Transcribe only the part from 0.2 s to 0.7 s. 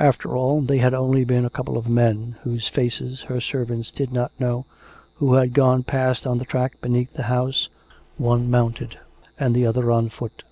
all,